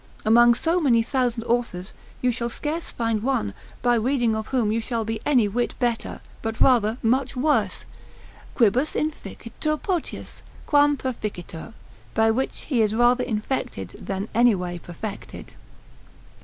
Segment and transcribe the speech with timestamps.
[0.25, 1.93] Amongst so many thousand authors
[2.23, 3.53] you shall scarce find one,
[3.83, 7.85] by reading of whom you shall be any whit better, but rather much worse,
[8.55, 11.75] quibus inficitur potius, quam perficitur,
[12.15, 15.53] by which he is rather infected than any way perfected.